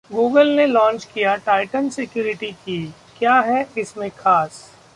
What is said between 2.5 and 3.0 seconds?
Key,